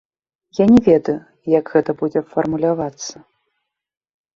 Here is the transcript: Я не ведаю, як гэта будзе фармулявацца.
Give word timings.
Я 0.59 0.65
не 0.71 0.79
ведаю, 0.87 1.15
як 1.57 1.65
гэта 1.75 1.91
будзе 2.03 2.19
фармулявацца. 2.33 3.15